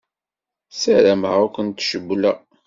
[0.71, 2.37] Ssarameɣ ur kent-cewwleɣ.